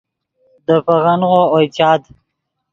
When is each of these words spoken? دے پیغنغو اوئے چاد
دے 0.65 0.75
پیغنغو 0.85 1.41
اوئے 1.53 1.65
چاد 1.77 2.01